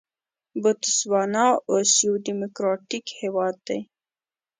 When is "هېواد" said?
3.19-3.55